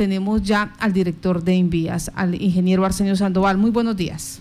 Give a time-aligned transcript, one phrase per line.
[0.00, 3.58] tenemos ya al director de Invías, al ingeniero Arsenio Sandoval.
[3.58, 4.40] Muy buenos días.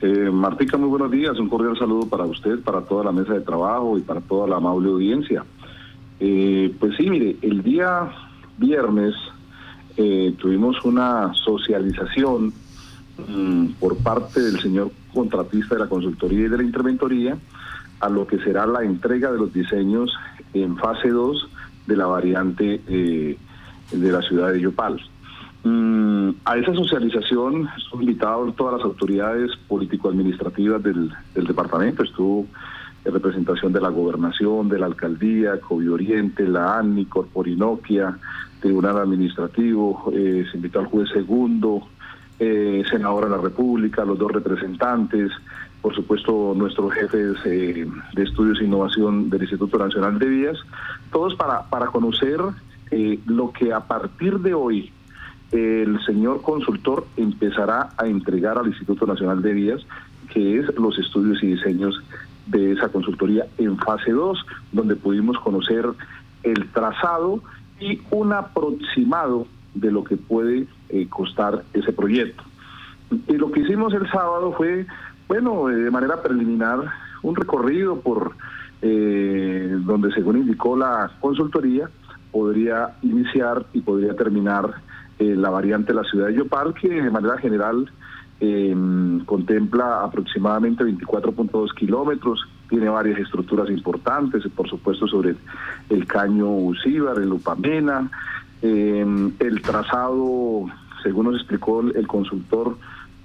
[0.00, 1.38] Eh, Martica, muy buenos días.
[1.38, 4.56] Un cordial saludo para usted, para toda la mesa de trabajo y para toda la
[4.56, 5.44] amable audiencia.
[6.18, 8.10] Eh, pues sí, mire, el día
[8.58, 9.14] viernes
[9.96, 12.52] eh, tuvimos una socialización
[13.28, 17.38] mm, por parte del señor contratista de la consultoría y de la interventoría
[18.00, 20.12] a lo que será la entrega de los diseños
[20.54, 21.48] en fase 2
[21.86, 22.80] de la variante
[23.92, 25.00] de la ciudad de Yopal.
[25.64, 32.46] Mm, a esa socialización estuvo invitado todas las autoridades político-administrativas del, departamento, estuvo
[33.04, 38.18] en representación de la gobernación, de la alcaldía, COVID Oriente, la ANI, Corporinoquia,
[38.60, 41.82] Tribunal Administrativo, eh, se invitó al juez segundo,
[42.38, 45.30] eh, senadora de la República, los dos representantes,
[45.80, 50.58] por supuesto nuestros jefes eh, de estudios e innovación del Instituto Nacional de Vías,
[51.12, 52.40] todos para, para conocer
[52.92, 54.92] eh, lo que a partir de hoy
[55.50, 59.80] el señor consultor empezará a entregar al Instituto Nacional de Vías,
[60.32, 62.00] que es los estudios y diseños
[62.46, 65.86] de esa consultoría en fase 2, donde pudimos conocer
[66.42, 67.42] el trazado
[67.80, 72.42] y un aproximado de lo que puede eh, costar ese proyecto.
[73.28, 74.86] Y lo que hicimos el sábado fue,
[75.28, 76.78] bueno, eh, de manera preliminar,
[77.22, 78.32] un recorrido por
[78.80, 81.88] eh, donde, según indicó la consultoría,
[82.32, 84.74] podría iniciar y podría terminar
[85.18, 87.88] eh, la variante de la ciudad de Yopal, que de manera general
[88.40, 88.74] eh,
[89.24, 95.36] contempla aproximadamente 24.2 kilómetros, tiene varias estructuras importantes, por supuesto sobre
[95.90, 98.10] el, caño Usíbar, el Upamena,
[98.62, 99.06] eh,
[99.38, 100.64] el trazado,
[101.02, 102.76] según nos explicó el, consultor,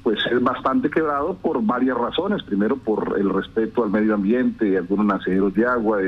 [0.04, 2.44] pues es bastante quebrado por varias razones.
[2.44, 6.00] Primero, por el respeto al medio ambiente, algunos naceros de agua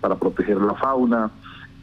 [0.00, 1.30] para proteger la fauna.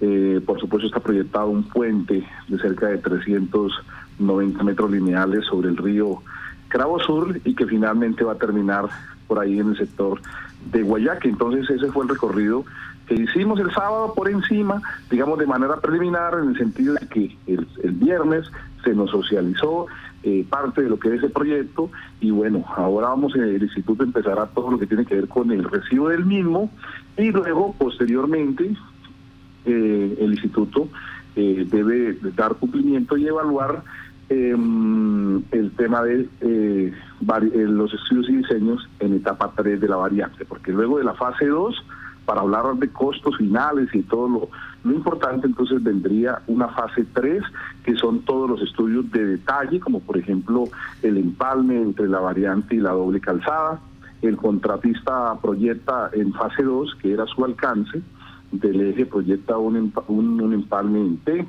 [0.02, 5.78] Eh, por supuesto está proyectado un puente de cerca de 390 metros lineales sobre el
[5.78, 6.22] río
[6.70, 8.86] Cravo Sur y que finalmente va a terminar
[9.28, 10.22] por ahí en el sector
[10.72, 11.28] de Guayaque.
[11.28, 12.64] Entonces ese fue el recorrido
[13.08, 17.38] que hicimos el sábado por encima, digamos de manera preliminar, en el sentido de que
[17.48, 18.46] el, viernes
[18.84, 19.88] se nos socializó
[20.24, 21.90] eh, parte de lo que es el proyecto
[22.22, 25.52] y bueno, ahora vamos, en el instituto empezará todo lo que tiene que ver con
[25.52, 26.70] el recibo del mismo
[27.18, 28.76] y luego posteriormente
[29.70, 30.90] eh, el instituto
[31.36, 33.84] eh, debe dar cumplimiento y evaluar
[34.30, 40.46] em, el tema de eh, los estudios y diseños en etapa 3 de la variante,
[40.46, 41.76] porque luego de la fase 2,
[42.26, 44.50] para hablar de costos finales y todo lo,
[44.84, 47.44] lo importante, entonces vendría una fase 3,
[47.84, 50.66] que son todos los estudios de detalle, como por ejemplo
[51.04, 53.80] el empalme entre la variante y la doble calzada.
[54.22, 58.02] El contratista proyecta en fase 2, que era su alcance,
[58.52, 61.46] del eje proyecta un, un, empalme en T.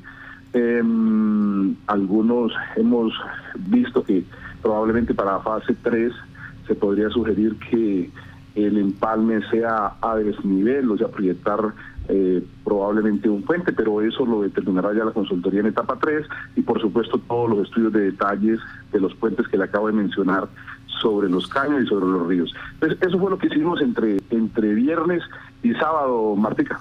[0.53, 3.13] Em, algunos hemos
[3.57, 4.25] visto que
[4.63, 6.13] probablemente para fase 3
[6.67, 8.11] se podría sugerir que
[8.55, 11.73] el empalme sea a desnivel, o sea, proyectar
[12.09, 16.63] eh, probablemente un puente, pero eso lo determinará ya la consultoría en etapa 3 y
[16.63, 18.59] por supuesto todos los estudios de detalles
[18.91, 20.49] de los puentes que le acabo de mencionar
[21.01, 22.53] sobre los caños y sobre los ríos.
[22.75, 25.23] Entonces, eso fue lo que hicimos entre, entre viernes
[25.63, 26.81] y sábado, Martica.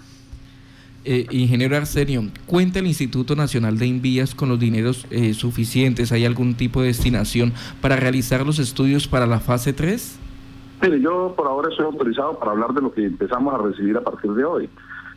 [1.05, 6.11] Eh, ingeniero Arsenio, ¿cuenta el Instituto Nacional de Invías con los dineros eh, suficientes?
[6.11, 10.19] ¿Hay algún tipo de destinación para realizar los estudios para la fase 3?
[10.81, 14.01] Mire, yo por ahora estoy autorizado para hablar de lo que empezamos a recibir a
[14.01, 14.69] partir de hoy.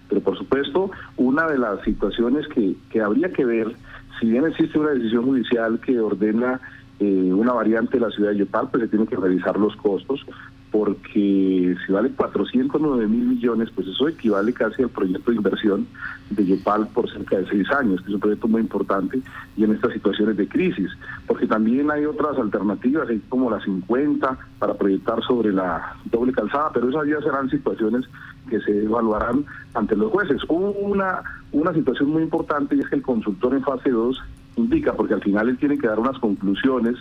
[0.08, 3.74] Pero por supuesto, una de las situaciones que, que habría que ver,
[4.20, 6.60] si bien existe una decisión judicial que ordena
[7.02, 10.24] eh, una variante de la ciudad de Yopal, pues se tienen que revisar los costos,
[10.70, 15.86] porque si vale 409 mil millones, pues eso equivale casi al proyecto de inversión
[16.30, 19.20] de Yopal por cerca de seis años, que es un proyecto muy importante
[19.56, 20.90] y en estas situaciones de crisis,
[21.26, 26.70] porque también hay otras alternativas, hay como la 50 para proyectar sobre la doble calzada,
[26.72, 28.04] pero esas ya serán situaciones
[28.48, 30.40] que se evaluarán ante los jueces.
[30.48, 34.22] Hubo una, una situación muy importante y es que el consultor en fase 2
[34.56, 36.96] indica, porque al final él tiene que dar unas conclusiones,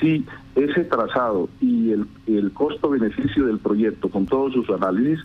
[0.00, 0.24] si
[0.54, 5.20] ese trazado y el, el costo-beneficio del proyecto con todos sus análisis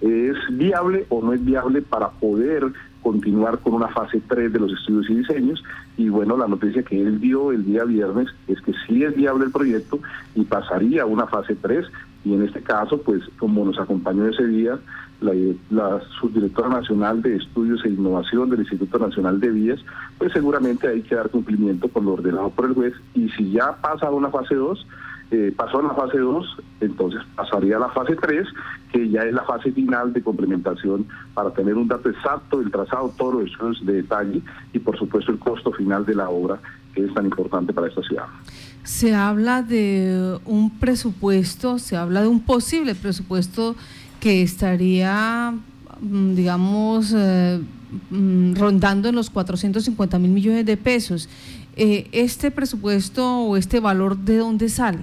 [0.00, 2.72] es viable o no es viable para poder
[3.02, 5.62] continuar con una fase 3 de los estudios y diseños.
[5.96, 9.46] Y bueno, la noticia que él dio el día viernes es que sí es viable
[9.46, 9.98] el proyecto
[10.34, 11.86] y pasaría a una fase 3.
[12.24, 14.78] Y en este caso, pues como nos acompañó ese día
[15.20, 19.80] la, subdirectora nacional de Estudios e Innovación del Instituto Nacional de Vías,
[20.18, 22.94] pues seguramente hay que dar cumplimiento con lo ordenado por el juez.
[23.14, 24.86] Y si ya pasa a una fase 2,
[25.30, 28.46] eh, pasó a la fase 2, entonces pasaría a la fase 3,
[28.92, 33.12] que ya es la fase final de complementación para tener un dato exacto del trazado,
[33.16, 34.40] todos los estudios de detalle
[34.72, 36.58] y por supuesto el costo final de la obra
[36.94, 38.24] que es tan importante para esta ciudad.
[38.84, 43.76] Se habla de un presupuesto, se habla de un posible presupuesto
[44.20, 45.54] que estaría,
[46.00, 47.60] mm, digamos, eh,
[48.10, 51.28] mm, rondando en los 450 mil millones de pesos.
[51.76, 54.98] Eh, ¿Este presupuesto o este valor de dónde sale?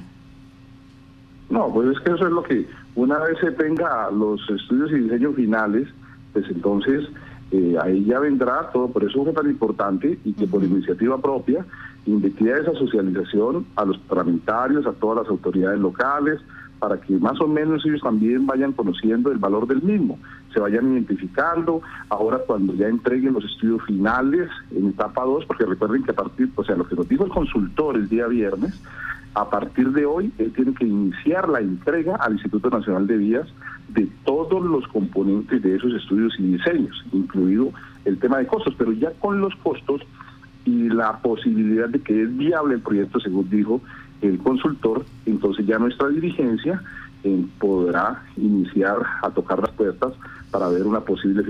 [1.49, 4.95] No, pues es que eso es lo que una vez se tenga los estudios y
[4.95, 5.87] diseños finales,
[6.33, 7.07] pues entonces
[7.51, 11.65] eh, ahí ya vendrá todo, por eso es tan importante y que por iniciativa propia
[12.05, 16.39] investiga esa socialización a los parlamentarios, a todas las autoridades locales,
[16.87, 20.19] para que más o menos ellos también vayan conociendo el valor del mismo,
[20.53, 26.03] se vayan identificando, ahora cuando ya entreguen los estudios finales en etapa 2, porque recuerden
[26.03, 28.79] que a partir, o sea, lo que nos dijo el consultor el día viernes,
[29.33, 33.47] a partir de hoy él tiene que iniciar la entrega al Instituto Nacional de Vías
[33.87, 37.71] de todos los componentes de esos estudios y diseños, incluido
[38.05, 40.03] el tema de costos, pero ya con los costos
[40.65, 43.81] y la posibilidad de que es viable el proyecto, según dijo
[44.21, 46.81] el consultor, entonces ya nuestra dirigencia
[47.23, 50.13] eh, podrá iniciar a tocar las puertas
[50.51, 51.43] para ver una posible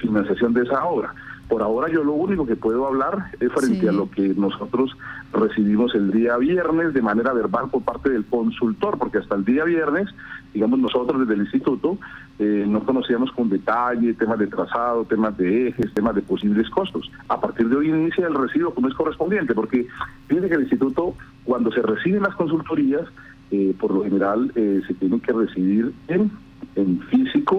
[0.00, 1.14] financiación de esa obra.
[1.52, 4.96] Por ahora yo lo único que puedo hablar es frente a lo que nosotros
[5.34, 9.64] recibimos el día viernes de manera verbal por parte del consultor, porque hasta el día
[9.64, 10.08] viernes,
[10.54, 11.98] digamos nosotros desde el instituto,
[12.38, 17.12] eh, no conocíamos con detalle temas de trazado, temas de ejes, temas de posibles costos.
[17.28, 19.86] A partir de hoy inicia el recibo como es correspondiente, porque
[20.28, 21.14] fíjense que el instituto,
[21.44, 23.04] cuando se reciben las consultorías,
[23.50, 26.30] eh, por lo general eh, se tienen que recibir en,
[26.76, 27.58] en físico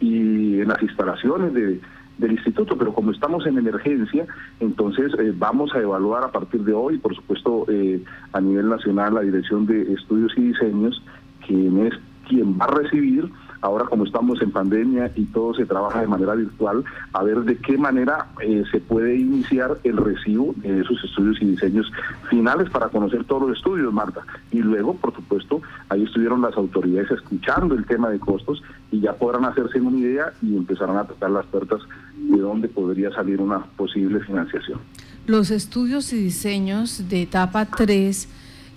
[0.00, 1.80] y en las instalaciones de
[2.22, 4.26] del instituto, pero como estamos en emergencia,
[4.60, 8.02] entonces eh, vamos a evaluar a partir de hoy, por supuesto, eh,
[8.32, 11.02] a nivel nacional, la Dirección de Estudios y Diseños,
[11.46, 11.94] quien es
[12.28, 13.28] quien va a recibir
[13.62, 17.56] ahora como estamos en pandemia y todo se trabaja de manera virtual, a ver de
[17.56, 21.90] qué manera eh, se puede iniciar el recibo de esos estudios y diseños
[22.28, 24.22] finales para conocer todos los estudios, Marta.
[24.50, 29.14] Y luego, por supuesto, ahí estuvieron las autoridades escuchando el tema de costos y ya
[29.14, 31.80] podrán hacerse una idea y empezarán a tocar las puertas
[32.16, 34.80] de dónde podría salir una posible financiación.
[35.26, 38.28] Los estudios y diseños de etapa 3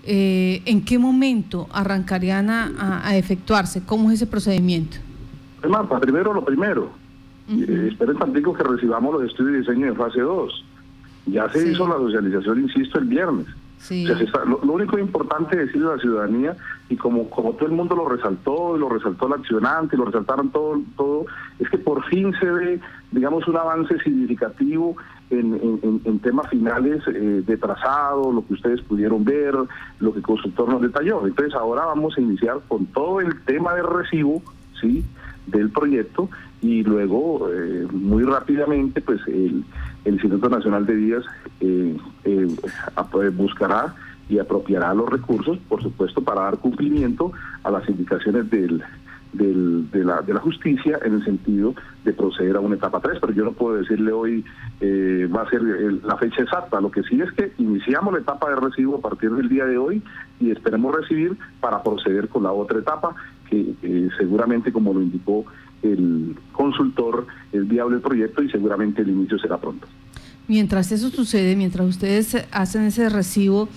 [0.06, 3.84] eh, ¿en qué momento arrancarían a, efectuarse?
[3.86, 4.98] ¿Cómo es ese procedimiento?
[5.68, 6.92] Marta, primero lo primero.
[7.50, 10.66] Eh, esperen tantico que recibamos los estudios de diseño en fase 2.
[11.28, 13.48] Ya se hizo la socialización, insisto, el viernes.
[13.90, 16.56] lo, único importante decirle a la ciudadanía,
[16.88, 20.81] y como, como todo el mundo lo resaltó, lo resaltó el accionante, lo resaltaron todo,
[20.96, 21.25] todo,
[21.57, 22.80] es que por fin se ve,
[23.12, 24.96] digamos, un avance significativo
[25.30, 29.56] en, temas finales eh, de trazado, lo que ustedes pudieron ver,
[30.00, 31.25] lo que el consultor nos detalló.
[31.25, 34.42] Entonces ahora vamos a iniciar con todo el tema de recibo,
[34.80, 35.04] ¿sí?
[35.48, 36.30] del proyecto
[36.62, 39.63] y luego eh, muy rápidamente pues el,
[40.06, 41.24] Instituto Nacional de Vías
[41.62, 41.98] eh,
[43.36, 43.95] buscará
[44.30, 47.31] y apropiará los recursos, por supuesto, para dar cumplimiento
[47.63, 48.83] a las indicaciones del,
[49.37, 51.73] de, la, de la justicia en el sentido
[52.03, 54.45] de proceder a una etapa 3, pero yo no puedo decirle hoy
[54.79, 56.79] eh, va a ser la fecha exacta.
[56.81, 59.77] Lo que sí es que iniciamos la etapa de recibo a partir del día de
[59.77, 60.01] hoy
[60.39, 63.15] y esperemos recibir para proceder con la otra etapa
[63.49, 63.75] que
[64.17, 65.45] seguramente, como lo indicó
[65.83, 69.87] el consultor, es viable el proyecto y seguramente el inicio será pronto.
[70.47, 73.68] Mientras eso sucede, mientras ustedes hacen ese recibo,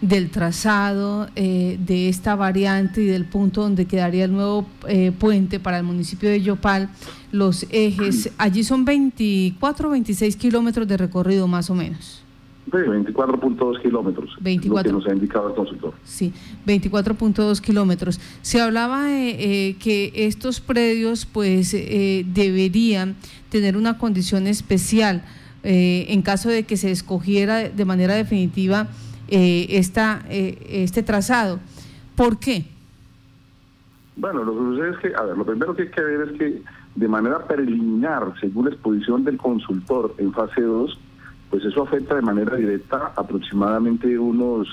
[0.00, 5.58] del trazado eh, de esta variante y del punto donde quedaría el nuevo eh, puente
[5.58, 6.90] para el municipio de Yopal,
[7.32, 12.22] los ejes, allí son 24 o 26 kilómetros de recorrido más o menos.
[12.66, 15.94] Sí, 24.2 kilómetros, 24, lo que nos ha indicado el consultor.
[16.02, 16.32] Sí,
[16.66, 18.20] 24.2 kilómetros.
[18.42, 23.14] Se hablaba eh, que estos predios pues deberían
[23.50, 25.22] tener una condición especial
[25.62, 28.88] en caso de que se escogiera de manera definitiva
[29.28, 31.58] eh, esta, eh, este trazado.
[32.14, 32.64] ¿Por qué?
[34.16, 36.38] Bueno, lo que sucede es que, a ver, lo primero que hay que ver es
[36.38, 36.62] que
[36.94, 40.98] de manera preliminar, según la exposición del consultor en fase 2,
[41.50, 44.68] pues eso afecta de manera directa aproximadamente unos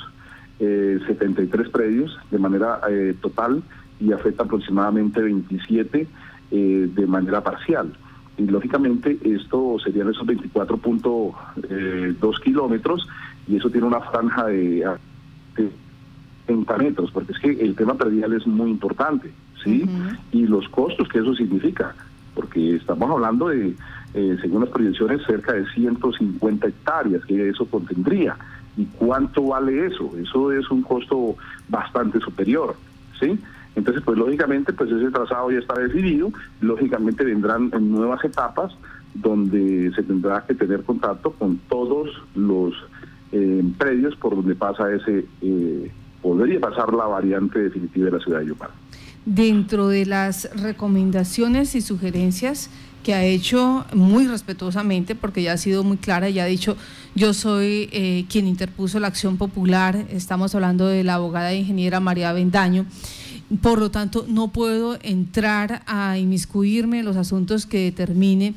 [0.59, 3.61] 73 eh, predios de manera eh, total
[3.99, 6.07] y afecta aproximadamente 27
[6.51, 7.91] de manera parcial.
[8.37, 13.07] Y lógicamente esto serían esos 24.2 kilómetros
[13.47, 14.85] y eso tiene una franja de,
[16.45, 19.31] 30 metros, porque es que el tema predial es muy importante,
[19.63, 19.89] ¿sí?
[20.31, 21.95] Y los costos que eso significa,
[22.35, 23.75] porque estamos hablando de,
[24.13, 28.35] eh, según las proyecciones, cerca de 150 hectáreas que eso contendría.
[28.75, 30.11] ¿Y cuánto vale eso?
[30.17, 31.37] Eso es un costo
[31.69, 32.75] bastante superior,
[33.19, 33.39] ¿sí?
[33.75, 38.71] Entonces, pues lógicamente, pues ese trazado ya está decidido, lógicamente vendrán en nuevas etapas
[39.13, 42.73] donde se tendrá que tener contacto con todos los
[43.31, 48.39] eh, predios por donde pasa ese, eh, podría pasar la variante definitiva de la ciudad
[48.39, 48.69] de Yopal.
[49.25, 52.69] Dentro de las recomendaciones y sugerencias
[53.03, 56.77] que ha hecho muy respetuosamente, porque ya ha sido muy clara, ya ha dicho,
[57.15, 61.99] yo soy eh, quien interpuso la acción popular, estamos hablando de la abogada e ingeniera
[61.99, 62.85] María Bendaño,
[63.61, 68.53] por lo tanto no puedo entrar a inmiscuirme en los asuntos que determine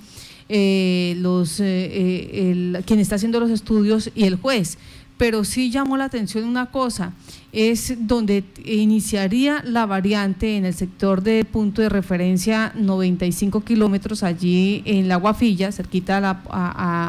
[0.49, 4.79] eh, los, eh, quien está haciendo los estudios y el juez,
[5.19, 7.13] pero sí llamó la atención una cosa,
[7.53, 14.83] es donde iniciaría la variante en el sector de punto de referencia 95 kilómetros allí
[14.85, 16.43] en la Guafilla, cerquita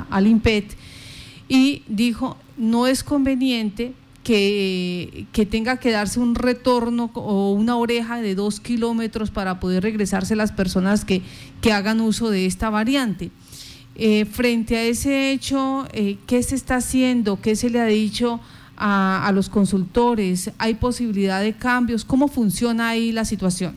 [0.09, 0.75] al IMPET,
[1.49, 3.93] y dijo, no es conveniente
[4.27, 9.83] que, que, tenga que darse un retorno o una oreja de dos kilómetros para poder
[9.83, 11.21] regresarse las personas que,
[11.61, 13.31] que hagan uso de esta variante.
[13.95, 17.39] Eh, frente a ese hecho, eh, ¿qué se está haciendo?
[17.41, 18.41] ¿Qué se le ha dicho
[18.75, 20.51] a, los consultores?
[20.57, 22.03] ¿Hay posibilidad de cambios?
[22.03, 23.75] ¿Cómo funciona ahí la situación?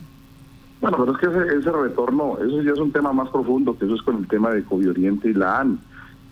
[0.81, 3.95] Bueno, pero es que ese, retorno, eso ya es un tema más profundo, que eso
[3.95, 5.79] es con el tema de COVID Oriente y la AN,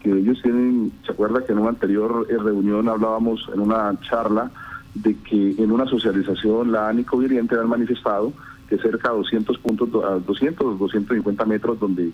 [0.01, 4.51] que ellos tienen, ¿se acuerda que en una anterior eh, reunión hablábamos en una charla
[4.93, 8.33] de que en una socialización la AN y COVID Oriente han manifestado
[8.67, 12.11] que cerca de 200 puntos, a 200, 250 metros donde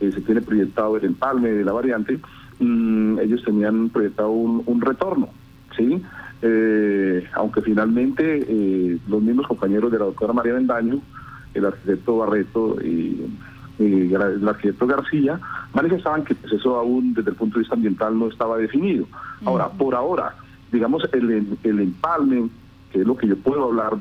[0.00, 2.18] eh, se tiene proyectado el empalme de la variante,
[2.58, 5.28] mm, ellos tenían proyectado un, retorno,
[5.76, 6.02] ¿sí?
[6.40, 11.00] Eh, aunque finalmente eh, los mismos compañeros de la doctora María Bendaño,
[11.52, 13.26] el arquitecto Barreto y,
[13.78, 15.40] el arquitecto García,
[15.72, 19.06] manifestaban que pues, eso aún desde el punto de vista ambiental no estaba definido.
[19.44, 20.34] Ahora, por ahora,
[20.72, 22.48] digamos, el, el empalme
[22.92, 23.92] que es lo que yo puedo hablar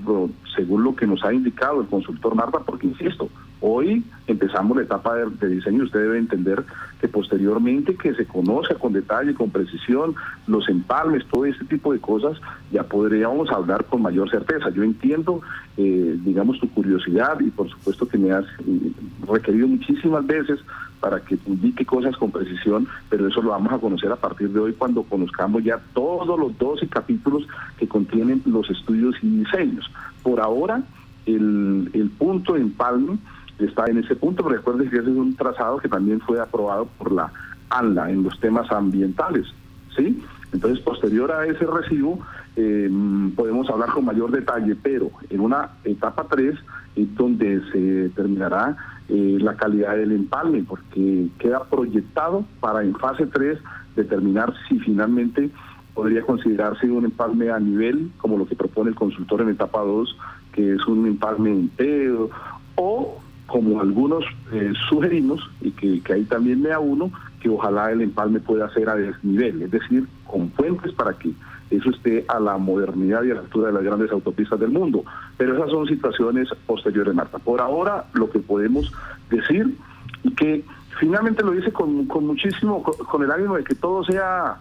[0.55, 3.29] según lo que nos ha indicado el consultor Marta, porque insisto,
[3.61, 6.63] hoy empezamos la etapa de, diseño y usted debe entender
[6.99, 10.15] que posteriormente que se conozca con detalle, con precisión,
[10.47, 12.37] los empalmes, todo este tipo de cosas,
[12.71, 14.69] ya podríamos hablar con mayor certeza.
[14.69, 15.41] Yo entiendo,
[15.77, 18.45] eh, digamos, tu curiosidad y por supuesto que me has
[19.27, 20.59] requerido muchísimas veces
[20.99, 24.59] para que indique cosas con precisión, pero eso lo vamos a conocer a partir de
[24.59, 27.47] hoy cuando conozcamos ya todos los 12 capítulos
[27.77, 29.89] que contienen los estudios y diseños.
[30.23, 30.81] Por ahora,
[31.27, 33.17] el punto de empalme
[33.59, 36.87] está en ese punto, pero recuerden que ese es un trazado que también fue aprobado
[36.97, 37.31] por la
[37.69, 39.47] ANLA en los temas ambientales,
[39.95, 40.21] ¿sí?
[40.53, 42.19] Entonces, posterior a ese recibo,
[42.55, 42.89] eh,
[43.35, 46.55] podemos hablar con mayor detalle, pero en una etapa 3
[46.95, 48.77] es donde se determinará
[49.09, 53.59] eh, la calidad del empalme, porque queda proyectado para en fase 3
[53.95, 55.49] determinar si finalmente
[55.93, 60.17] podría considerarse un empalme a nivel, como lo que propone el consultor en etapa 2,
[60.53, 62.29] que es un empalme entero, o
[63.57, 64.23] como algunos
[64.53, 68.95] eh, sugerimos, y que, ahí también me uno, que ojalá el empalme pueda ser a
[68.95, 71.31] desnivel, es decir, con puentes para que
[71.71, 75.03] eso esté a la modernidad y a la altura de las grandes autopistas del mundo.
[75.37, 77.39] Pero esas son situaciones posteriores, Marta.
[77.39, 78.93] Por ahora, lo que podemos
[79.31, 79.75] decir,
[80.21, 80.63] y que
[80.99, 84.55] finalmente lo dice con, con muchísimo, con, el ánimo de que todo sea,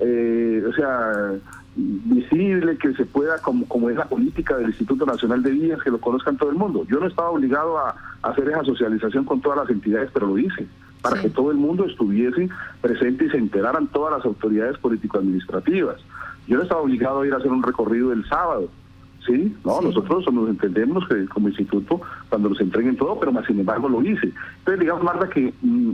[0.00, 1.34] eh, o sea,
[1.78, 5.90] visible, que se pueda, como, como es la política del Instituto Nacional de Vías, que
[5.90, 6.84] lo conozcan todo el mundo.
[6.90, 10.66] Yo no estaba obligado a, hacer esa socialización con todas las entidades, pero lo hice,
[11.00, 12.48] para que todo el mundo estuviese
[12.80, 16.00] presente y se enteraran todas las autoridades político-administrativas.
[16.48, 18.68] Yo no estaba obligado a ir a hacer un recorrido el sábado,
[19.24, 19.54] ¿sí?
[19.64, 23.88] No, nosotros nos entendemos que como instituto cuando nos entreguen todo, pero más sin embargo
[23.88, 24.32] lo hice.
[24.58, 25.92] Entonces, digamos, Marta, que mm,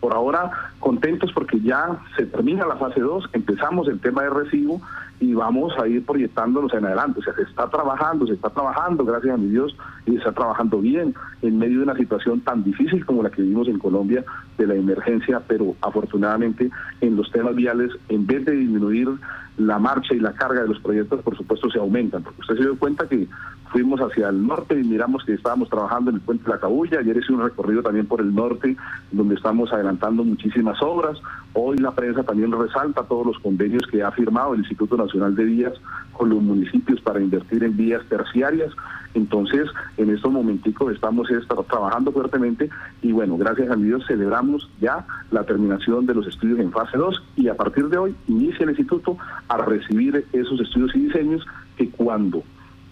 [0.00, 4.80] por ahora contentos porque ya se termina la fase 2, empezamos el tema de recibo
[5.20, 7.20] y vamos a ir proyectándonos en adelante.
[7.20, 9.76] O sea, se está trabajando, se está trabajando, gracias a mi Dios,
[10.06, 13.68] y está trabajando bien en medio de una situación tan difícil como la que vivimos
[13.68, 14.24] en Colombia
[14.58, 19.08] de la emergencia, pero afortunadamente en los temas viales, en vez de disminuir
[19.56, 22.78] la marcha y la carga de los proyectos, por supuesto, se aumentan, usted se dio
[22.78, 23.28] cuenta que
[23.70, 27.00] fuimos hacia el norte y miramos que estábamos trabajando en el puente de la Cabulla,
[27.00, 28.76] ayer hice un recorrido también por el norte,
[29.12, 31.18] donde estamos adelantando muchísimas obras,
[31.52, 35.44] hoy la prensa también resalta todos los convenios que ha firmado el Instituto Nacional de
[35.44, 35.74] Vías
[36.12, 38.72] con los municipios para invertir en vías terciarias,
[39.14, 39.68] entonces
[40.00, 41.28] en estos momenticos estamos
[41.68, 42.70] trabajando fuertemente
[43.02, 47.22] y bueno, gracias a Dios celebramos ya la terminación de los estudios en fase 2
[47.36, 51.90] y a partir de hoy inicia el instituto a recibir esos estudios y diseños que
[51.90, 52.42] cuando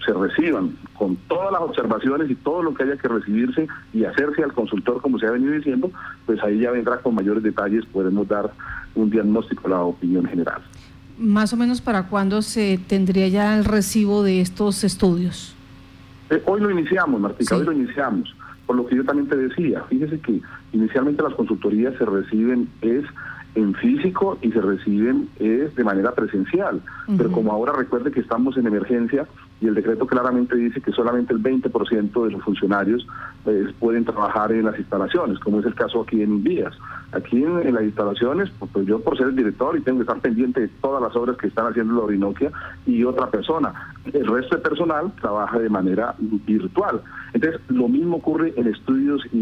[0.05, 4.43] se reciban con todas las observaciones y todo lo que haya que recibirse y hacerse
[4.43, 5.91] al consultor como se ha venido diciendo,
[6.27, 8.53] pues ahí ya vendrá con mayores detalles, podemos dar
[8.95, 10.63] un diagnóstico la opinión general.
[11.19, 15.58] más o menos para cuándo se tendría ya el recibo de estos estudios.
[16.31, 18.35] Eh, hoy lo iniciamos, Martica, hoy lo iniciamos.
[18.67, 20.41] Por lo que yo también te decía, fíjese que
[20.73, 23.05] inicialmente las consultorías se reciben es
[23.55, 26.81] en físico y se reciben es de manera presencial.
[27.17, 29.27] Pero como ahora recuerde que estamos en emergencia
[29.61, 33.07] y el decreto claramente dice que solamente el 20% de los funcionarios
[33.45, 36.75] pues, pueden trabajar en las instalaciones, como es el caso aquí en Invías.
[37.13, 40.21] Aquí en, las instalaciones, pues, pues yo por ser el director y tengo que estar
[40.21, 42.53] pendiente de todas las obras que están haciendo la Orinoquia
[42.87, 43.95] y otra persona.
[44.13, 47.01] El resto de personal trabaja de manera virtual.
[47.33, 49.39] Entonces, lo mismo ocurre en estudios y,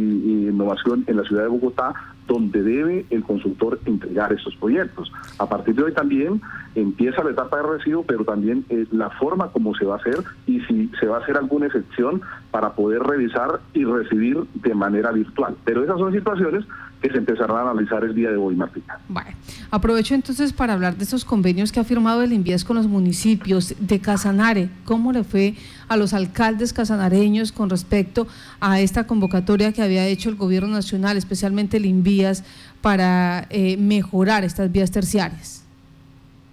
[0.49, 1.95] innovación en la ciudad de Bogotá,
[2.27, 5.13] donde debe el consultor entregar estos proyectos.
[5.39, 6.41] A partir de hoy también
[6.75, 10.19] empieza la etapa de recibo, pero también eh, la forma como se va a hacer
[10.47, 15.13] y si se va a hacer alguna excepción para poder revisar y recibir de manera
[15.13, 15.55] virtual.
[15.65, 16.65] Pero esas son situaciones
[17.01, 18.99] que se empezarán a analizar el día de hoy, Martina.
[19.09, 19.31] Bueno,
[19.71, 23.75] aprovecho entonces para hablar de estos convenios que ha firmado el INVIES con los municipios
[23.79, 24.71] de Casanare.
[24.85, 25.55] ¿Cómo le fue
[25.89, 28.27] a los alcaldes casanareños con respecto
[28.61, 32.45] a esta convocatoria que había hecho el gobierno nacional, especialmente el INVIAS,
[32.81, 35.65] para eh, mejorar estas vías terciarias?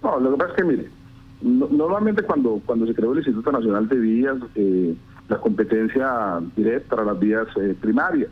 [0.02, 0.90] No, lo que pasa es que, mire,
[1.42, 4.94] normalmente cuando, cuando se creó el Instituto Nacional de Vías, eh,
[5.28, 8.30] la competencia directa para las vías eh, primarias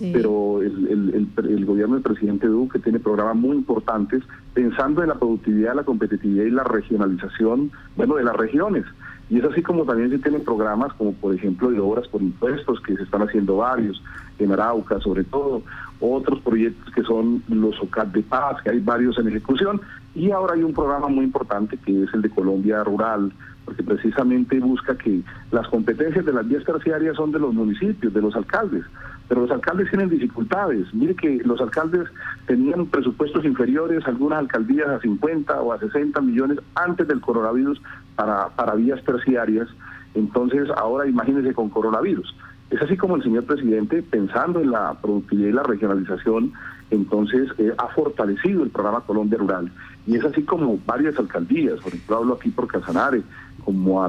[0.00, 4.22] pero el, el, gobierno del presidente Duque tiene programas muy importantes
[4.52, 8.84] pensando en la productividad, la competitividad y la regionalización, bueno, de las regiones.
[9.30, 12.80] Y es así como también se tienen programas como por ejemplo de obras por impuestos,
[12.80, 14.02] que se están haciendo varios,
[14.38, 15.62] en Arauca sobre todo,
[16.00, 19.80] otros proyectos que son los OCAT de paz, que hay varios en ejecución,
[20.14, 23.32] y ahora hay un programa muy importante que es el de Colombia Rural,
[23.64, 28.20] porque precisamente busca que las competencias de las vías terciarias son de los municipios, de
[28.20, 28.84] los alcaldes,
[29.28, 30.92] pero los alcaldes tienen dificultades.
[30.92, 32.08] Mire que los alcaldes
[32.46, 37.80] tenían presupuestos inferiores, algunas alcaldías a 50 o a 60 millones antes del coronavirus
[38.16, 39.68] para, para vías terciarias,
[40.14, 42.34] entonces ahora imagínense con coronavirus.
[42.70, 46.52] Es así como el señor presidente, pensando en la productividad y la regionalización,
[46.90, 49.70] entonces eh, ha fortalecido el programa Colombia Rural.
[50.06, 53.22] Y es así como varias alcaldías, por ejemplo hablo aquí por Casanare,
[53.64, 54.04] como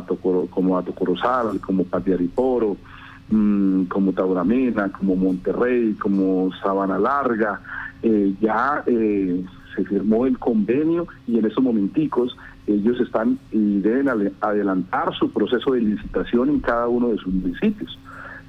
[0.50, 2.78] como Atocorozal, como Patiariporo,
[3.30, 7.62] mmm, como Tauramena, como Monterrey, como Sabana Larga,
[8.04, 9.44] eh, ya eh,
[9.76, 12.36] se firmó el convenio y en esos momenticos
[12.68, 14.10] ellos están y deben
[14.42, 17.98] adelantar su proceso de licitación en cada uno de sus municipios.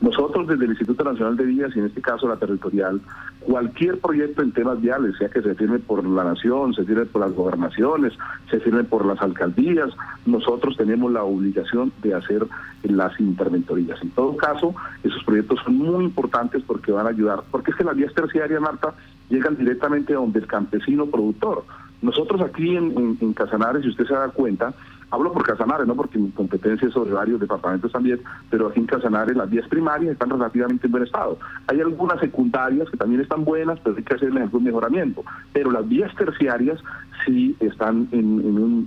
[0.00, 3.00] Nosotros desde el Instituto Nacional de Vías y en este caso la territorial,
[3.40, 7.22] cualquier proyecto en temas viales, sea que se firme por la nación, se firme por
[7.22, 8.12] las gobernaciones,
[8.50, 9.88] se firme por las alcaldías,
[10.26, 12.46] nosotros tenemos la obligación de hacer
[12.82, 14.02] las interventorías.
[14.02, 17.85] En todo caso, esos proyectos son muy importantes porque van a ayudar, porque es que
[17.85, 18.94] las vías terciarias, Marta,
[19.30, 21.64] llegan directamente a donde el campesino productor.
[22.02, 24.74] Nosotros aquí en, en Casanares, si usted se da cuenta,
[25.11, 28.87] Hablo por Casanares, no porque mi competencia es sobre varios departamentos también, pero aquí en
[28.87, 31.38] Casanares las vías primarias están relativamente en buen estado.
[31.69, 35.25] Hay algunas secundarias que también están buenas, pero hay que hacerle algún mejoramiento.
[35.53, 36.81] Pero las vías terciarias
[37.25, 38.87] sí están en,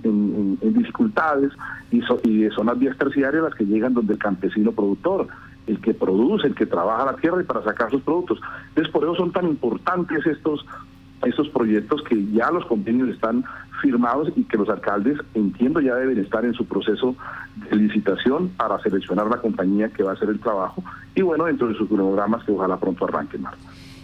[0.60, 1.52] dificultades
[1.90, 5.26] y, y son las vías terciarias las que llegan donde el campesino productor
[5.66, 8.40] el que produce, el que trabaja la tierra y para sacar sus productos.
[8.70, 10.66] Entonces, por eso son tan importantes estos
[11.24, 13.44] estos proyectos que ya los convenios están
[13.82, 17.14] firmados y que los alcaldes, entiendo, ya deben estar en su proceso
[17.70, 20.82] de licitación para seleccionar la compañía que va a hacer el trabajo
[21.14, 23.58] y bueno, dentro de sus programas que ojalá pronto arranquen, Marta.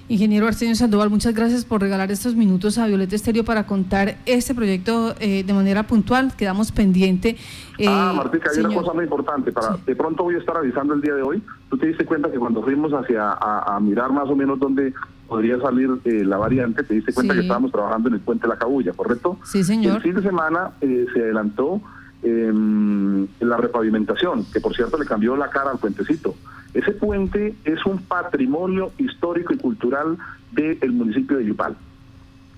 [0.08, 4.54] Ingeniero Arsenio Sandoval, muchas gracias por regalar estos minutos a Violeta Estéreo para contar este
[4.54, 6.32] proyecto eh, de manera puntual.
[6.36, 7.30] Quedamos pendiente.
[7.76, 9.50] Eh, ah, Martica, hay una cosa muy importante.
[9.50, 11.42] Para, De pronto voy a estar avisando el día de hoy.
[11.70, 14.94] Tú te diste cuenta que cuando fuimos hacia a, mirar más o menos dónde
[15.28, 18.48] podría salir eh, la variante, te diste cuenta que estábamos trabajando en el puente de
[18.48, 19.38] la Cabulla, ¿correcto?
[19.44, 19.96] Sí, señor.
[19.96, 21.80] El fin de semana se adelantó
[22.22, 26.34] en la repavimentación, que por cierto le cambió la cara al puentecito.
[26.74, 30.18] Ese puente es un patrimonio histórico y cultural
[30.52, 31.76] del municipio de Yupal.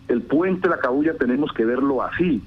[0.08, 2.42] El puente La Cabulla tenemos que verlo así.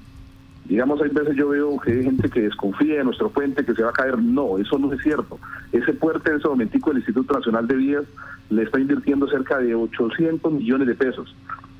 [0.64, 3.82] Digamos, hay veces yo veo que hay gente que desconfía de nuestro puente, que se
[3.82, 4.18] va a caer.
[4.18, 5.38] No, eso no es cierto.
[5.72, 8.04] Ese puente en ese momentico el Instituto Nacional de Vías
[8.52, 11.34] le está invirtiendo cerca de 800 millones de pesos.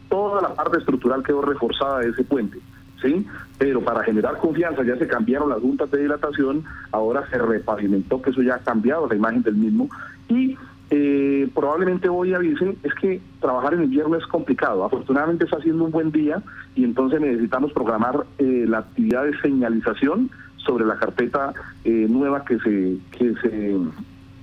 [0.09, 2.59] Toda la parte estructural quedó reforzada de ese puente.
[3.01, 3.27] ¿sí?
[3.59, 8.31] Pero para generar confianza ya se cambiaron las juntas de dilatación, ahora se repavimentó, que
[8.31, 9.89] eso ya ha cambiado la imagen del mismo,
[10.29, 10.57] y
[10.91, 15.91] eh, probablemente hoy avisen, es que trabajar en invierno es complicado, afortunadamente está haciendo un
[15.91, 16.43] buen día
[16.75, 21.55] y entonces necesitamos programar eh, la actividad de señalización sobre la carpeta
[21.85, 23.77] eh, nueva que se, que se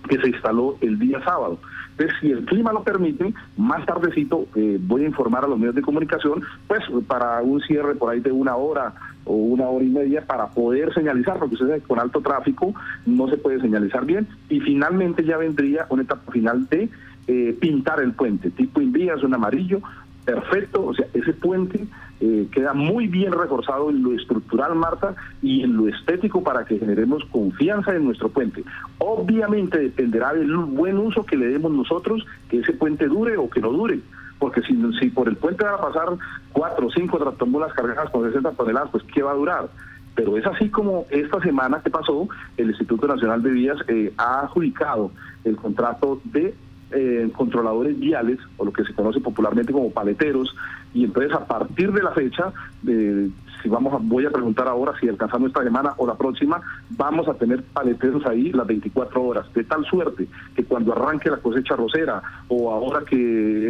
[0.09, 1.59] que se instaló el día sábado.
[1.99, 5.75] Entonces, si el clima lo permite, más tardecito eh, voy a informar a los medios
[5.75, 8.93] de comunicación, pues para un cierre por ahí de una hora
[9.25, 12.73] o una hora y media para poder señalizar, porque ustedes con alto tráfico
[13.05, 14.27] no se puede señalizar bien.
[14.47, 16.89] Y finalmente ya vendría una etapa final de
[17.27, 19.81] eh, pintar el puente, tipo Invías, un amarillo,
[20.29, 21.87] perfecto, o sea, ese puente
[22.19, 26.77] eh, queda muy bien reforzado en lo estructural, Marta, y en lo estético para que
[26.77, 28.63] generemos confianza en nuestro puente.
[28.99, 33.59] Obviamente dependerá del buen uso que le demos nosotros, que ese puente dure o que
[33.59, 33.99] no dure.
[34.37, 36.09] Porque si, por el puente van a pasar
[36.53, 39.69] cuatro o cinco tractomulas cargadas con 60 toneladas, pues ¿qué va a durar?
[40.15, 44.41] Pero es así como esta semana que pasó, el Instituto Nacional de Vías eh, ha
[44.41, 45.11] adjudicado
[45.43, 46.53] el contrato de
[46.91, 50.55] eh, controladores viales, o lo que se conoce popularmente como paleteros,
[50.93, 53.29] y entonces a partir de la fecha, de,
[53.61, 57.27] si vamos a, voy a preguntar ahora si alcanzamos esta semana o la próxima, vamos
[57.27, 61.75] a tener paleteros ahí las 24 horas, de tal suerte que cuando arranque la cosecha
[61.75, 63.15] rosera o ahora que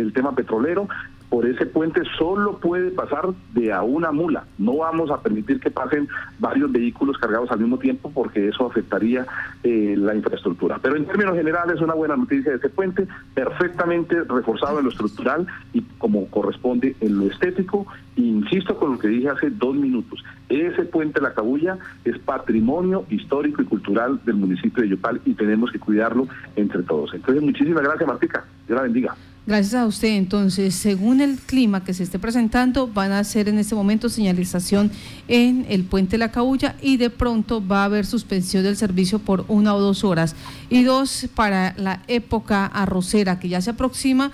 [0.02, 0.88] el tema petrolero,
[1.30, 4.46] por ese puente solo puede pasar de a una mula.
[4.58, 6.08] No vamos a permitir que pasen
[6.40, 9.28] varios vehículos cargados al mismo tiempo porque eso afectaría
[9.64, 10.80] eh, la infraestructura.
[10.82, 15.46] Pero en términos generales, una buena noticia de este puente, perfectamente reforzado en lo estructural
[15.72, 17.86] y como corresponde en lo estético.
[18.16, 23.62] insisto con lo que dije hace dos minutos, ese puente La Cabulla es patrimonio histórico
[23.62, 27.14] y cultural del municipio de Yopal y tenemos que cuidarlo entre todos.
[27.14, 28.46] Entonces, muchísimas gracias, Martica.
[28.68, 29.16] Dios la bendiga.
[29.50, 30.10] Gracias a usted.
[30.10, 34.92] Entonces, según el clima que se esté presentando, van a hacer en este momento señalización
[35.28, 39.46] en el puente La Cabulla y de pronto va a haber suspensión del servicio por
[39.48, 40.36] una o dos horas.
[40.70, 44.32] Y dos, para la época arrocera que ya se aproxima,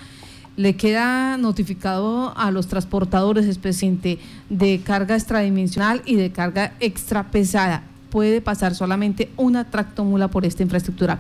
[0.58, 7.84] le queda notificado a los transportadores especialmente de carga extradimensional y de carga extra pesada
[8.10, 11.20] puede pasar solamente una tractomula por esta infraestructura.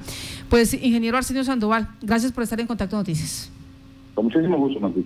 [0.50, 3.55] Pues, ingeniero Arsenio Sandoval, gracias por estar en Contacto Noticias.
[4.16, 5.04] Con muchísimo gusto, Martín.